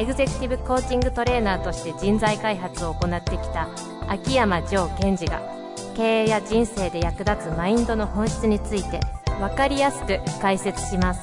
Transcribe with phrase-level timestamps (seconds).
[0.00, 3.68] エグゼクティブコーチングトレーナーとして人材開発を行ってきた
[4.08, 5.42] 秋山城賢治が
[5.94, 8.98] 経営や人生で役立つマインドの本質について
[9.38, 11.22] 分かりやすく解説します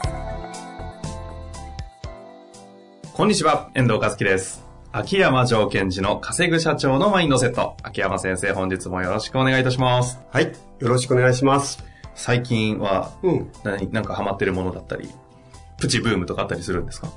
[3.16, 4.64] こんにちは、遠藤和樹です。
[4.92, 7.76] 秋山城賢治の稼ぐ社長のマインドセット。
[7.82, 10.20] 秋山先生、本日もよろしくお願いいたします。
[10.32, 10.54] はい。
[10.78, 11.84] よろしくお願いします。
[12.14, 13.52] 最近はうん。
[13.64, 15.10] 何、なんかハマってるものだったり、
[15.80, 17.08] プチブームとかあったりするんですか？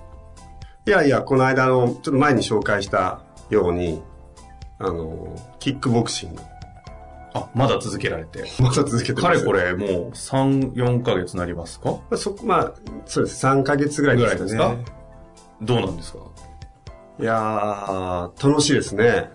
[0.87, 3.20] いやいや、この間の、ちょっと前に紹介した
[3.51, 4.02] ように、
[4.79, 6.43] あの、キックボクシング。
[7.34, 8.45] あ、まだ続けられて。
[8.59, 11.91] まだ続けてますかれこれもう3、4ヶ月なりますか？
[11.91, 12.73] まあ、そこ、まあ、
[13.06, 13.47] そうです。
[13.47, 14.51] 3ヶ月ぐらいですかね。
[14.51, 14.92] ぐらいです
[15.62, 16.19] どうなんですか？
[17.20, 19.31] いやー、楽しいですね。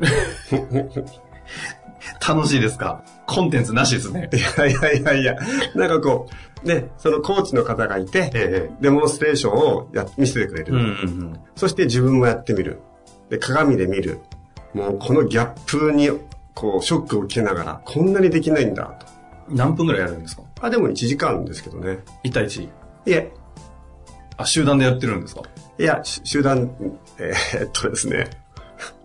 [2.26, 3.02] 楽しいですか？
[3.34, 4.28] コンテンツなしですね。
[4.32, 5.36] いやいやいやいや、
[5.74, 6.28] なんかこ
[6.64, 10.74] う、ね、そのコーチの方がいて、えデモンストレーションをや見せてくれる。
[10.74, 10.88] うんうんう
[11.26, 11.40] ん。
[11.54, 12.80] そして自分もやってみる。
[13.28, 14.18] で、鏡で見る。
[14.74, 16.10] もうこのギャップに、
[16.54, 19.06] こう、ショックを受けながら、こんなにできないんだと。
[19.48, 20.42] 何分ぐらいやるんですか？
[20.60, 21.98] あ、でも1時間ですけどね。
[22.24, 22.64] ?1 対 1?
[22.64, 22.68] い
[23.06, 23.32] え、
[24.36, 25.42] あ、集団でやってるんですか？
[25.78, 26.70] いや、し集団、
[27.18, 28.28] えーっとですね。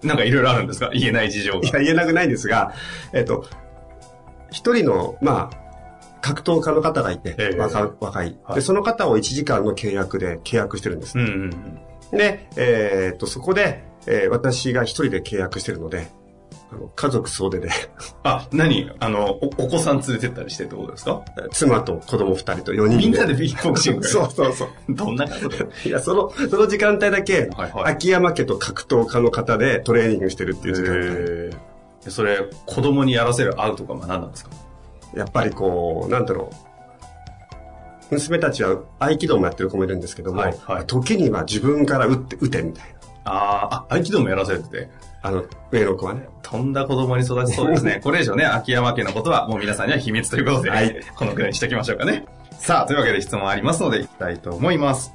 [0.04, 0.90] なんかいろいろあるんですか？
[0.94, 1.60] 言えない事情が。
[1.60, 2.74] いや、言えなくないんですが、
[3.14, 3.46] えーっと、
[4.56, 8.62] 一人の、まあ、格闘家の方がいて、ええ若若い、はいで。
[8.62, 11.20] その方を1時間の契約で契約してるんです。
[11.20, 11.32] うんうん
[12.12, 12.18] うん。
[12.18, 16.08] で、えーっと、そこで、えー私が一人で契約してるので、
[16.72, 17.70] あの家族総出で、
[18.24, 18.90] あ、何？
[19.00, 21.22] あのお、お子さん連れてったりしてってことですか？
[21.52, 22.96] 妻と子供二人と4人で。
[22.98, 24.70] みんなでビッグボクシング そうそうそう。
[24.90, 25.68] どんなことで？
[25.86, 31.45] いや、その、その時間帯だけ、はいはい秋山家と格闘家の方でトレーニングしてるっていう時間帯。
[32.06, 34.52] へーそれ、子供にやらせるアウトか学んだんですか？
[35.16, 36.50] やっぱりこう、なんだろ
[38.12, 38.14] う。
[38.14, 42.96] 娘たちは合気道もやってる子もいるんですけども、はいはい時には自分から打って、打てみたいな。
[43.26, 44.90] あーあ、合気道もやらせるって？
[45.24, 46.28] あの、上の子はね。
[46.44, 48.00] とんだ子供に育ちそうですね。
[48.04, 52.26] これ以上ね、秋山家のことはもう皆さんには秘密ということで、はいこのくらいにしときましょうかね。
[52.60, 55.12] さあ、というわけで質問ありますので、いきたいと思います。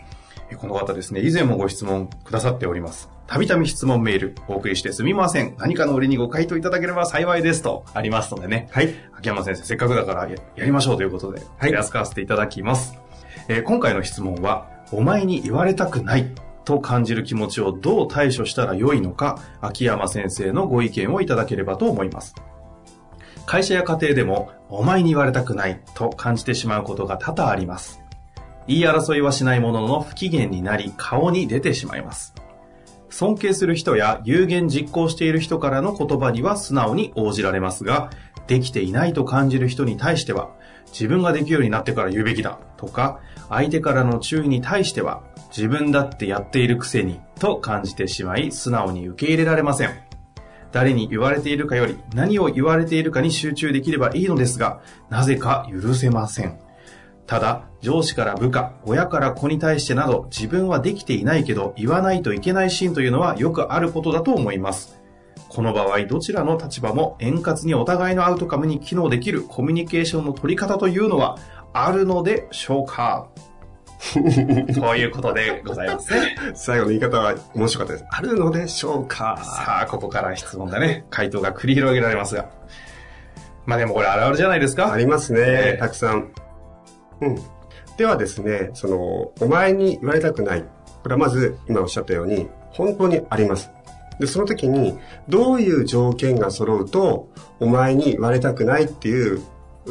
[0.50, 3.08] えこの方ですね、以前もご質問くださっております。
[3.30, 5.54] たびたび質問メールお送りしてすみません。
[5.56, 8.68] 何かの折にご回答いただければ幸いですとありますのでね。
[8.72, 8.92] はい。
[9.16, 12.98] 秋山先生、せっかくだからややりましょうということで、はい手厚かわせていただきます。
[13.46, 16.26] えー今回の質問は、お前に言われたくない
[16.64, 22.34] と感じる気持ちをどう対処したらよいのか、秋山先生のご意見をいただければと思います。
[23.46, 28.02] 会社や家庭でも、お前に言われたくないと感じてしまうことが多々あります。
[28.66, 32.34] 言い争いはしないものの不機嫌になり、顔に出てしまいます。
[33.10, 38.10] 尊敬する人や有言実行している人からの言葉には素直に応じられますが、
[38.46, 40.50] できていないと感じる人に対しては、
[40.86, 45.22] 自分ができるようになってから言うべきだとか、相手からの注意に対しては、
[45.54, 49.90] 自分だってやっているくせにと感じてしまい、素直に受け入れられません。
[50.72, 56.58] 誰に言われているかより何を言われているかに集中できればいいのですが、なぜか許せません。
[57.30, 65.00] ただ、上司から部下、親から子に対してなど、自分はできていないけど、言わないといけないシーンというのはよくあることだと思います。
[65.48, 71.38] この場合、どちらの立場も円滑にお互いのアウトカムに機能できるコミュニケーションの取り方というのは、
[71.72, 73.28] あるのでしょうか？
[74.10, 76.36] ということでございますね。
[76.54, 78.06] 最後の言い方は面白かったです。
[78.10, 79.38] あるのでしょうか？
[79.44, 81.06] さあ、ここから質問だね。
[81.10, 82.50] 回答が繰り広げられますが。
[83.66, 86.32] まあでもこれあるあるじゃないですかありますね、ええたくさん。
[87.20, 87.38] うん。
[87.96, 90.64] ではですね、その、お前に言われたくない。
[91.02, 93.70] これはまず、今おっしゃったように、本当にあります。
[94.18, 94.98] で、その時に、
[95.28, 97.28] どういう条件が揃うと、
[97.58, 99.40] お前に言われたくないっていう、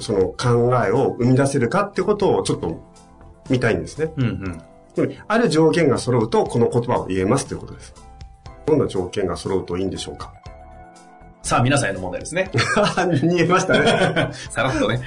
[0.01, 2.79] その考えを生み出せるかってことをちょっと
[3.49, 4.13] 見たいんですね。
[4.17, 4.23] うん
[4.97, 5.15] うん。
[5.27, 7.93] ある条件が揃うと、この言葉を言えますということです。
[8.65, 10.31] どんな条件が揃うといいんでしょうか
[11.41, 12.51] さあ、皆さんへの問題ですね。
[13.23, 14.29] 見えましたね。
[14.51, 15.01] さらっとね。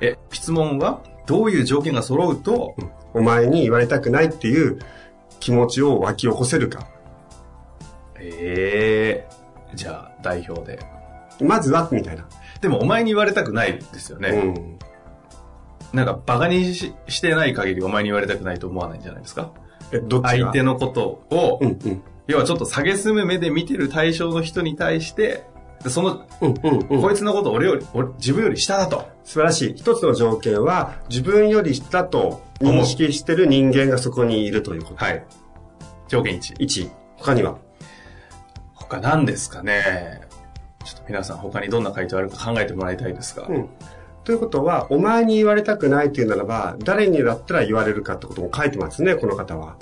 [0.00, 2.74] え、質問は、どういう条件が揃うと、
[3.12, 4.78] お前に言われたくないっていう
[5.40, 6.86] 気持ちを湧き起こせるか。
[8.20, 10.78] ええじゃあ、代表で。
[11.40, 12.26] まずは、みたいな。
[12.60, 14.28] でも、お前に言われたくないですよね。
[15.92, 15.96] うん。
[15.96, 19.52] なんか、バカにししてない限りお前に言われたくないと思わないんじゃないですか？
[19.92, 20.28] え、どっちが？
[20.30, 22.02] 相手のことをうんうん。
[22.26, 25.44] 要はちょっと下げすむ目で見てる対象の人に対して、
[25.84, 27.02] でその、うんうんうん。
[27.02, 29.06] こいつのこと俺より、俺自分より下だと。
[29.22, 29.74] 素晴らしい。
[29.76, 35.04] 一つの条件は、自分より下と認識してる人間がそこにいるということ。
[35.04, 35.24] はい。
[36.08, 36.56] 条件1。
[36.56, 36.90] 1。
[37.18, 37.58] 他には？
[38.74, 40.22] 他何ですかね。
[40.84, 43.46] ちょっと皆さん他にどんな回答あるか考えてもらいたいですが。
[43.46, 43.68] うん。
[44.24, 49.76] ということは、お前に言われたくないというならば、誰にだったら言われるかってことも書いてますね、この方は。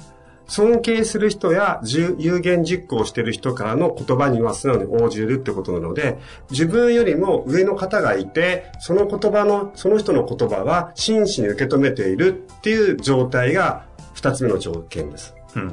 [0.53, 6.19] 尊敬する人や有有言実行してる人からの言葉には素直に応じるってことなので、
[6.51, 15.35] 自分よりも上の方がいて、その言葉の、その人の言葉は真摯に受け止めているっていう状態が二つ目の条件です。
[15.57, 15.69] うん。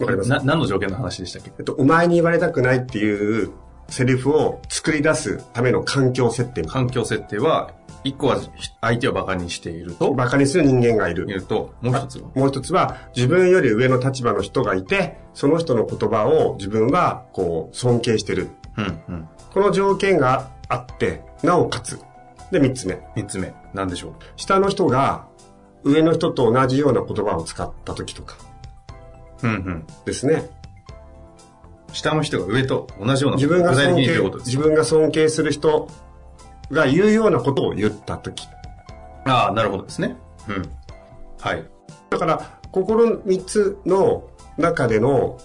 [0.00, 0.28] わかります？
[0.28, 1.52] な、何の条件の話でしたっけ？
[1.56, 3.52] えっと、お前に言われたくないっていう
[3.86, 6.62] セリフを作り出すための環境設定。
[6.62, 7.70] 環境設定は、
[8.04, 8.40] 一個は
[8.80, 11.26] 相手を馬鹿にしていると、馬鹿にする人間がいる。
[11.26, 18.48] 言うと、もう一つは、もう一つは、自分より上の立場の人がいて、その人の言葉を自分は、こう、尊敬してる。
[18.76, 19.28] うん、うん。
[19.52, 22.00] この条件があって、なおかつ。
[22.50, 23.00] で、三つ目。
[23.14, 24.12] 三つ目、何でしょう？
[24.36, 25.26] 下の人が、
[25.84, 28.36] 上の人と同じような言葉を使った時とか
[29.42, 29.86] うん、うん。
[30.04, 30.48] ですね。
[31.92, 33.62] 下の人が上と同じような自分
[34.74, 35.88] が尊敬する人
[36.70, 38.46] が言うようなことを言った時。
[39.24, 40.16] ああ、なるほどですね。
[40.48, 40.70] うん。
[41.40, 41.64] はい。
[42.10, 44.24] だから、ここの三つの
[44.56, 45.38] 中での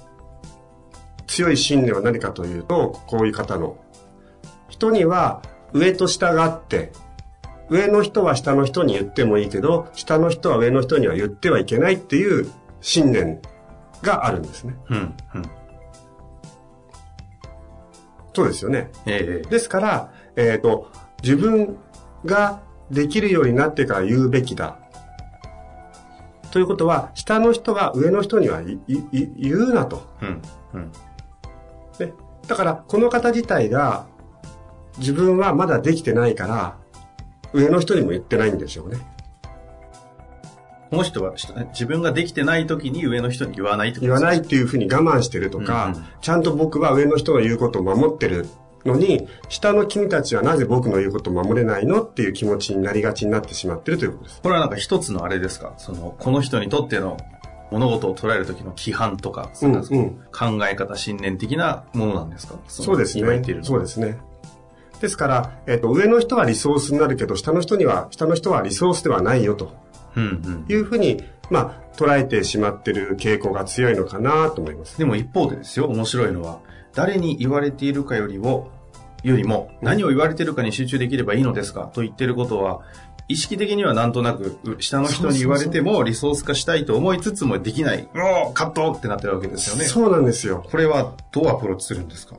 [1.28, 3.78] 強い信念は何かというと、こういう方の。
[4.69, 5.42] 人には
[5.74, 6.92] 上と下があって、
[7.70, 12.50] 上の人は下の人に言ってもいいけど、下の人は上の人には言ってはいけないっていう
[12.80, 13.42] 信念
[14.02, 14.75] があるんですね。
[14.90, 14.98] うん、
[15.36, 15.44] うん。
[18.34, 18.92] そうですよね。
[19.06, 20.92] ええですから、えっ、と、
[21.24, 21.78] 自分
[22.25, 22.62] が
[22.92, 24.78] できるようになってから言うべきだ。
[26.52, 30.08] ということは、下の人が上の人にはいいい言うなと。
[30.22, 30.42] うん、
[30.74, 30.92] うん。
[32.00, 32.14] ね。
[32.48, 34.06] だから、この方自体が、
[34.98, 36.78] 自分はまだできてないから、
[37.54, 38.98] 上の人にも言ってないんでしょうね。
[40.90, 44.31] この人は下自分ができてない時に上の人に言わないってこと言わですか？
[44.38, 48.48] ないっていうふうに我慢してるとか、うんうんちゃんと僕は上の人の言うことを守ってる
[48.85, 54.41] のに、下の君たちはなぜ僕の言うことを守れないのっていう気持ちになりがちになってしまってるということです。
[54.41, 55.74] これはなんか一つのあれですか？
[55.77, 57.18] その、この人にとっての
[57.71, 59.83] 物事を捉える時の規範とか、うんうん
[60.31, 62.56] 考え方、信念的なものなんですか？
[62.68, 63.59] そうですね今言っている。
[63.62, 64.18] のそうですね。
[65.01, 69.75] ですから、えっ、と、上の人はリソースになるけど、下の人には、下の人はリソースではないよと
[70.15, 70.65] うんうん。
[70.68, 74.97] いうふうに、まあ、捉えてしまってる傾向が強いのかなと思います。
[74.97, 76.62] でも一方でですよ、面白いのは、
[76.98, 78.72] 誰に言われているかよりも、
[79.22, 81.92] よりも、何を言われているかに集中できればいいのですか？
[81.94, 82.82] と言ってることは、
[83.28, 88.10] 意識的にはなんとなく、う下の人に言われてもリソース化したいと思いつつもできない。
[88.16, 89.86] もう、カットってなってるわけですよね。
[89.86, 90.66] そうなんですよ。
[90.72, 92.38] これはどうアプローチするんですか？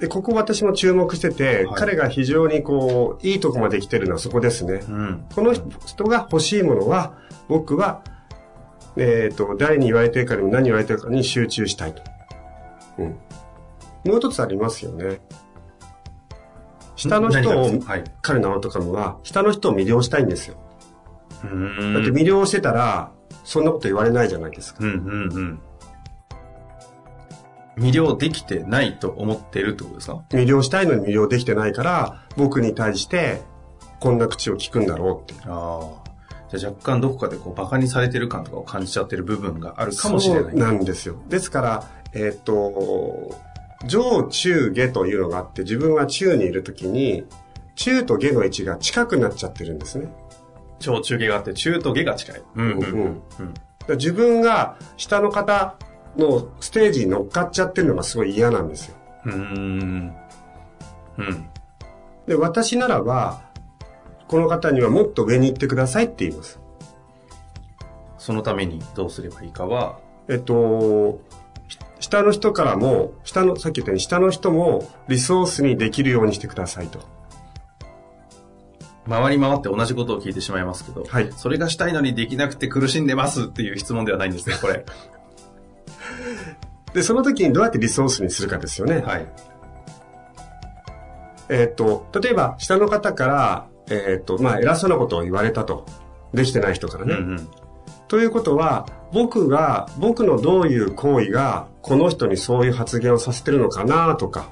[0.00, 4.80] で、ここ私も注目してて、はい彼が非常にこう、いいとこまで来てるのはそこですね。
[4.88, 5.24] うん。
[5.34, 8.02] この人が欲しいものは、僕は、
[8.96, 12.02] えっ、と、誰に言われてるかにも何言われてるかに集中したいと。
[12.98, 13.16] うん。
[14.04, 15.20] もう一つありますよね。
[16.96, 18.04] 下の人をはい。
[18.22, 20.56] 彼の青とかもは、下の人を魅了したいんですよ。
[21.30, 21.50] だって
[22.10, 23.12] 魅了してたら、
[23.44, 24.84] そんなこと言われないじゃないですか。
[24.84, 25.60] うんうんうん。
[27.76, 30.22] 魅了できてないと思ってるってことですか？
[30.30, 33.42] 魅了したいのに魅了できてないから、僕に対して、
[34.00, 35.42] こんな口を聞くんだろうって。
[35.46, 35.80] あ
[36.50, 36.56] あ。
[36.56, 40.44] じゃあ若干どこかでこうバカにされてる感とかを感じちゃってる部分があるかもしれない。
[40.44, 41.16] そうなんですよ。
[41.28, 43.34] ですから、えっ、と、
[43.86, 47.24] 上中下というのがあって、自分は中にいるときに、
[47.74, 50.12] 中と下の位置が近くなっちゃってるんですね。
[50.78, 52.42] 超中下があって中と下が近い。
[52.54, 53.54] うんうんうんうん。
[53.54, 55.76] だから自分が下の方
[56.16, 58.96] のステージに乗っかっちゃってるのがすごい嫌なんですよ。
[59.26, 59.32] うん。
[59.32, 60.16] うーん。
[61.18, 61.48] うん。
[62.26, 63.42] で、私ならば、
[64.28, 66.60] この方にはもっと上に行ってくださいって言います。
[68.18, 69.98] そのためにどうすればいいかは、
[70.28, 71.33] えっと、し
[72.14, 77.00] 下の人からも、下の、さっき言ったように下の人もリソースにできるようにしてくださいと。
[79.08, 84.86] 回り回って同じことを聞いてしまいますけど、はいそれがしたいのにできなくて苦しんでますっていう質問ではないんですね、これ。
[86.94, 89.02] で、その時にどうやってリソースにするかですよね。
[89.04, 89.26] はい。
[91.48, 95.84] えっと、例えば、下の方から、えっと、まあ、偉そうなことを言われたと。
[96.32, 97.14] できてない人からね。
[97.14, 97.48] うんうん。
[98.06, 104.50] ということは、僕が、僕のどういう行為が、この人にそういう発言をさせてるのかなとか。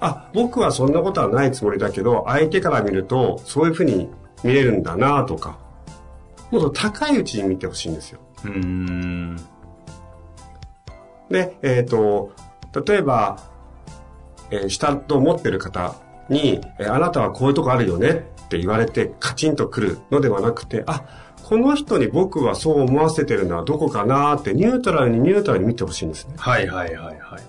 [0.00, 4.10] あ、僕はそんなことはないつもりだけど、相手から見ると、そういうふうに
[4.42, 5.58] 見れるんだなとか。
[6.50, 8.18] もっと高いうちに見てほしいんですよ。
[8.44, 9.36] うーん。
[11.30, 12.32] で、えっ、と、
[12.84, 13.38] 例えば、
[14.50, 15.94] えー下と思ってる方
[16.28, 18.10] に、えーあなたはこういうとこあるよね
[18.44, 21.02] って言われてカチンとくるのではなくて、あ、
[21.42, 26.34] この人に僕はそう思わせてるのはどこかなってニュートラルにニュートラルに見てほしいんですね。
[26.38, 27.42] はいはいはいはい。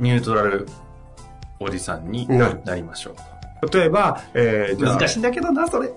[0.00, 0.66] ニュートラル
[1.60, 3.12] おじさんになりましょ
[3.62, 3.70] う。
[3.70, 5.90] 例えば、えー難しいんだけどな、それ。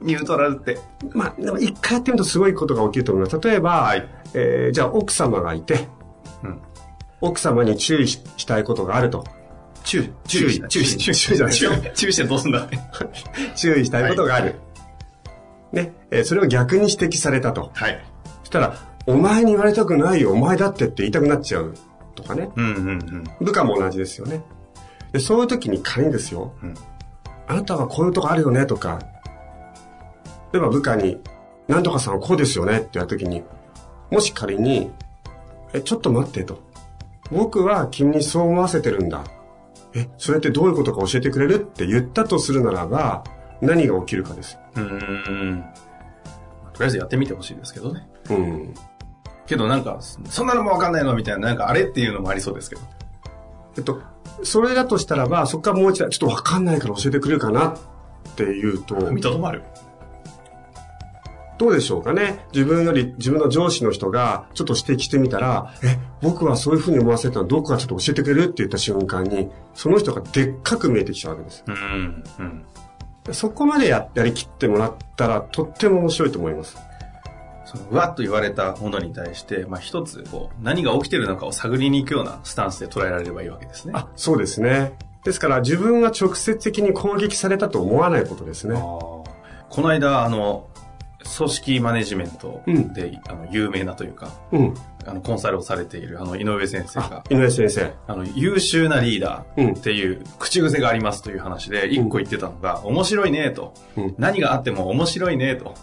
[0.00, 0.78] ニュートラルって。
[1.12, 3.40] まあ、でも一回やってみるとすごいことが起きると思います。
[3.40, 5.86] 例えば、はいえーじゃあ奥様がいて、
[6.42, 6.60] うん
[7.20, 9.24] 奥様に注意ししたいことがあると。
[9.92, 12.66] 注意、注意注意、注意、注意じゃない注意、注意してどうすんだ
[13.54, 14.54] 注意したいことがある。
[15.72, 17.70] ね、えーそれを逆に指摘されたと。
[17.74, 18.04] はい。
[18.40, 21.74] そしたら、お前に言われたくないよ、お前だってって言いたくなっちゃう
[22.14, 22.50] とかね。
[22.56, 23.24] うんうんうん。
[23.40, 24.42] 部下も同じですよね。
[25.12, 26.74] でそういう時に仮にですよ、うん
[27.48, 28.98] あなたはこういうとこあるよねとか、
[30.52, 31.18] 例えば部下に、
[31.68, 33.42] なんとかさんはこうですよねって言われた時に、
[34.10, 34.90] もし仮に、
[35.74, 36.60] え、ちょっと待ってと。
[37.30, 39.24] 僕は君にそう思わせてるんだ。
[39.94, 43.24] え、それってどういうことか教えてくれるって言ったとするならば、
[43.60, 44.58] 何が起きるかです。
[44.74, 45.64] うーん。
[46.72, 48.08] とりあえずやってみてほしいですけどね。
[48.30, 48.74] うん。
[49.46, 52.82] けどなんか、そんなのもわかんないのみたいな、なんかあれっていうのもありそうですけど。
[53.76, 54.00] えっと、
[54.42, 57.76] それだとしたらば、そこからもう一度、ちょっとわかんないから教えてくれるかなっ
[58.36, 59.62] ていうと、見とどまる。
[61.62, 71.62] どうでしょうかね自分より、自分の上司の人がちょっと指摘してみたら、え、僕はそういうふうに思わせたのどこかちょっと教えてくれるって言った瞬間に、その人がでっかく見えてきちゃうわけです。
[71.68, 72.24] うん。
[72.40, 72.64] うん。
[73.32, 76.76] そこまでややりきってもらったら、とっても面白いと思います。
[77.64, 83.92] その、うわっと言われたものに対して、まあ一つ、こう、何が起きてるのかを探りに行くようなスタンスで捉えられればいいわけですね。
[83.94, 84.94] あ、そうですね。
[85.22, 88.74] ですから、自分が直接的に攻撃されたと思わないことですね。
[88.74, 89.24] こ
[89.80, 90.66] の間、あの、
[91.24, 94.74] 組織マネジメントで、あの有名なというか、うん。
[95.04, 97.92] あの、コンサルをされている、あの、井上先生あが、、井上先生。
[98.06, 105.74] あの、優秀なリーダうんーっていう口癖がありますという話で、一個言ってたのが、面白いねと、うん何があっても面白いねと。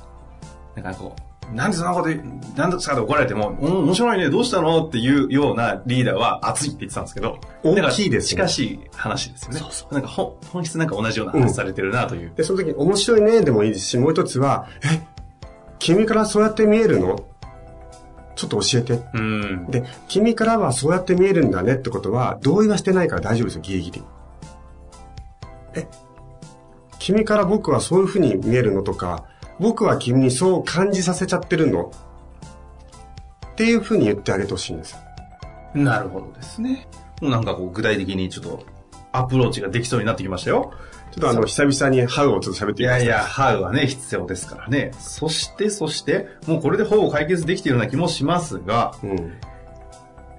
[0.75, 2.09] なんかこう、なんでそんなこと
[2.55, 9.59] なんですかって怒られても、うん、面白いね、どうしたのっていうようなリーダーは熱いって言ってたんですけど、大きいですね近しい話ですよね。
[9.59, 12.31] そうそなんか本本質なんか同じような話されてるなという。
[12.35, 15.01] で、その時に面白いねでもいいですし、もう一つは、え、
[15.79, 17.25] 君からそうやって見えるの？
[18.35, 19.01] ちょっと教えて。
[19.13, 19.67] うん。
[19.71, 24.03] で、君からはそうやって見えるんだねってことは、同意はしてないから大丈夫ですよ、ギリギリ。
[25.75, 25.87] え、
[26.99, 29.25] 君から僕はそういうふうに見えるのとか、
[29.59, 31.91] 僕は君にそう感じさせちゃってるの？
[33.51, 34.99] っていうふうに言ってあげてほしいんですよ。
[35.73, 36.87] なるほどですね。
[37.21, 38.65] もうなんかこう具体的にちょっと
[39.11, 40.71] アプローチができそうになってきましたよ。
[41.11, 44.91] ちょっとあの、久々にハウをちょっと喋ってみますいやいや、ハウはね、必要ですからね。
[44.99, 49.33] そして、そして、もうこれでほぼ解決できているような気もしますが、うん。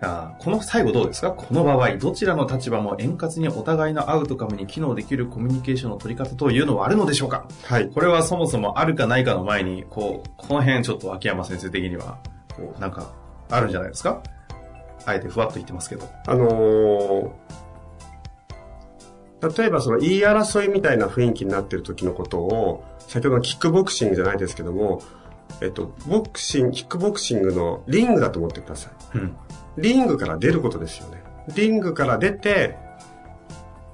[0.03, 1.33] あーこの最後どうですか？
[1.33, 7.47] この場合、どちらの立場も円滑にお互いのアウトカムに機能できるコミュニケーションの取り方というのはあるのでしょうか？
[7.65, 7.91] はい。
[7.91, 12.19] これはそもそもあるかないかの前に、こう、この辺ちょっと秋山先生的には、
[12.57, 13.13] こう、なんか、
[13.51, 14.23] あるんじゃないですか？
[15.05, 16.09] あえてふわっと言ってますけど。
[16.27, 17.31] あのー
[19.43, 25.03] 例えばその言い争いみたいな雰囲気になってる時のことを、先ほどのキックボクシングじゃないですけども、
[25.61, 29.19] えっと、ボクシング、キックボクシングのリングだと思ってください。
[29.19, 29.37] うん。
[29.79, 31.23] リングから出ることですよね。
[31.55, 32.77] リングから出て、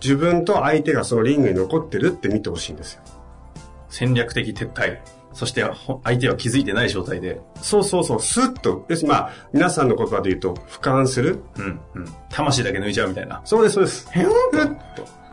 [0.03, 3.03] 自分と相手がそのリングに残ってるって見てほしいんですよ。
[3.89, 4.99] 戦略的撤退。
[5.33, 9.05] そして、ほ相手は気づいてない状態で、そうそうそう、スッと、です。
[9.05, 11.41] まあ、皆さんの言葉で言うと、俯瞰する。
[11.59, 12.07] うん、うん。
[12.31, 13.43] 魂だけ抜いちゃうみたいな。
[13.45, 14.09] そうです、そうです。
[14.11, 14.25] ふっ
[14.95, 15.26] と。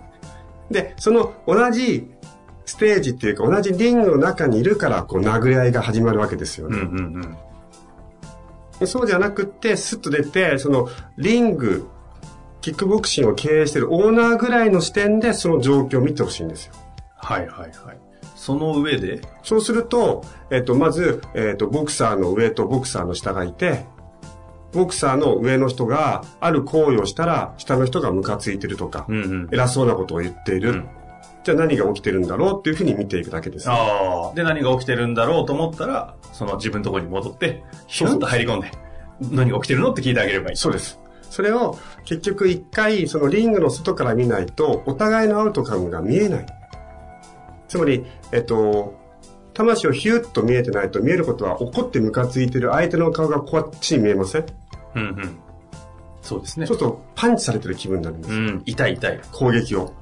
[0.73, 2.11] で、その同じ
[2.65, 6.81] ステージっていうか同じリングの中にいるから、こう殴り合いが始まるわけですようん、うね。
[7.27, 7.37] ん、
[8.79, 11.87] でそうじゃなくって、スッと出て、そのリング、
[12.61, 16.73] キックボクシングを経営しているオーナーぐらいの視点でその状況を見てほしいんですよ。
[17.15, 17.97] はい、はい、はい。
[18.35, 23.85] その上で、そうすると、えっ、と、まず、えっ、と、ボクサーの上とボクサーの下がいて、
[24.73, 29.49] ボクサーの上の人がある行為をしたら、下の人がムカついてるとか、うん、うん。
[29.51, 30.71] 偉そうなことを言っている。
[30.71, 30.89] うん
[31.45, 33.69] じゃあ何が起きてるんだろうっていうふうに見ていくだけです。
[33.69, 34.33] ああ。
[34.33, 38.71] で、何が起きてるんだろうと思ったら、その自分のところに戻って、ひゅんと入り込んで、
[39.29, 40.55] 何が起きてるのって聞いてあげればいい。
[40.55, 41.01] そうです。
[41.29, 46.45] それを結局一回そのリングの外から見ないとお互いのアウトカムが見えない。
[47.67, 48.97] つまり、えっと、
[49.53, 54.45] 魂をヒュッと見えてないと見えることは怒ってムカついてる相手の顔がこっちに見えません？
[54.95, 55.39] うん、うん。
[56.21, 56.77] そうですねそう。
[56.77, 58.33] するとパンチされてる気分になるんです。
[58.33, 59.21] うん、痛い痛い。
[59.31, 59.93] 攻撃を。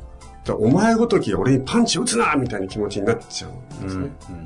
[0.49, 4.09] お前ごときが俺にパンチを打つなみたいな気持ちになっちゃうんですね。
[4.29, 4.43] うん、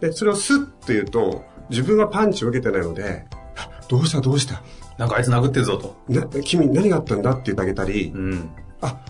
[0.00, 3.24] で、それをスッと言うと、自分はパンチを受けてないので、
[3.56, 4.62] あどうしたどうした？
[4.98, 5.96] なんかあいつ殴ってるぞと。
[6.08, 8.50] な君何があったんだって言ってあげたり、うん。
[8.80, 9.00] あ、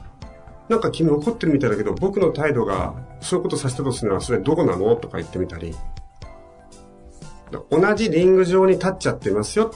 [0.70, 4.96] なんか君怒ってるみたいだけど、僕の態度がそういうことさせたとするのはそれどこなの？
[4.96, 5.74] とか言ってみたり。
[7.70, 9.74] 同じリング上に立っちゃってますよ。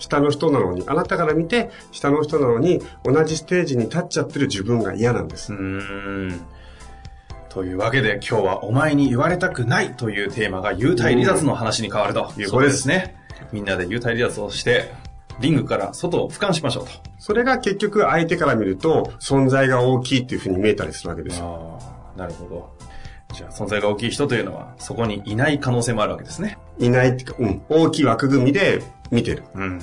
[0.00, 5.56] 下の人なのに、あなたから見て下の人なのに同じステージに立っちゃってる自分が嫌なんですう。
[5.56, 6.40] ーん。
[7.48, 13.16] というわけで今日はお前に言われたくないというテーマが幽体離脱の話に変わるということですね。
[13.52, 14.92] みんなで幽体離脱をして、
[15.40, 16.90] リングから外を俯瞰しましょうと。
[17.18, 21.80] それが結局相手から見ると存在が大きいっていうふうに見えたりするわけですよ。
[21.80, 22.90] ああ、なるほど。
[23.34, 26.58] じゃあ存在が大きい人というのはそこにいない可能性もあるわけですね。
[26.78, 29.44] いないっていうか、うん、大きい枠組みで見てる。
[29.54, 29.80] うん。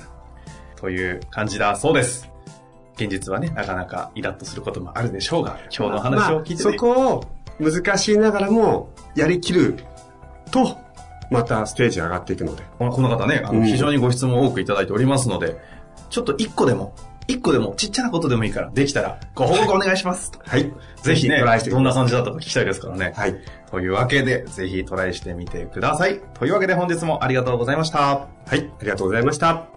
[0.76, 2.30] という感じだそうです。
[2.96, 7.24] 現実はね、なかなかイラッとすることもあるでしょうが、今日の話を聞いて、ねまあそこを
[7.60, 9.78] 難しいながらもやりきる
[10.52, 10.78] と、
[11.30, 12.64] またステージ上がっていくので。
[12.78, 15.58] このこの方ね、あのうん非常にご質問を多くいただいておりますので、
[16.10, 16.96] ちょっと一個でも、
[17.28, 20.32] 一個でも、ちっちゃなことでもいいから、できたら、ご報告お願いします。
[20.46, 20.72] はい。
[21.04, 23.14] ぜひねトライして、どんな感じだったか聞きたいですからね。
[23.16, 23.36] はい。
[23.70, 26.22] というわけで、ぜひトライしてみてください。
[26.36, 28.00] というわけで本日もありがとうございました。
[28.00, 28.72] はい。
[28.80, 29.68] ありがとうございました。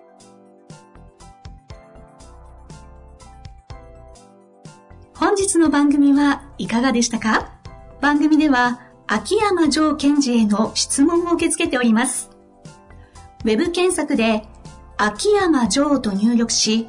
[5.15, 7.53] 本日の番組はいかがでしたか？
[8.01, 12.31] 番組では秋山城賢治への質問を受け付けております。
[13.45, 14.45] ウェブ検索で
[14.97, 16.89] 秋山城と入力し、